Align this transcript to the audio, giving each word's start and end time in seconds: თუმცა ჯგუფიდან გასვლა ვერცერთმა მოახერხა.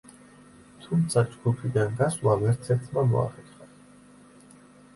თუმცა 0.85 1.23
ჯგუფიდან 1.33 1.93
გასვლა 2.01 2.39
ვერცერთმა 2.45 3.07
მოახერხა. 3.13 3.71